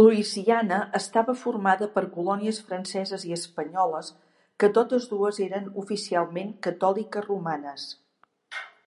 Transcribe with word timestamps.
Louisiana 0.00 0.80
estava 0.98 1.34
formada 1.44 1.88
per 1.94 2.02
colònies 2.16 2.58
franceses 2.66 3.24
i 3.30 3.32
espanyoles 3.38 4.12
que 4.64 4.70
totes 4.80 5.08
dues 5.14 5.40
eren 5.48 5.72
oficialment 5.84 6.52
catòliques 6.68 7.28
romanes. 7.32 7.90